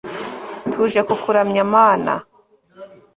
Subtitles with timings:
[0.71, 2.13] tuje kukuramya mana